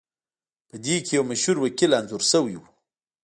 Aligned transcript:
پدې 0.69 0.95
کې 1.05 1.13
یو 1.17 1.23
مشهور 1.31 1.57
وکیل 1.59 1.91
انځور 1.97 2.23
شوی 2.31 2.55
و 2.57 2.63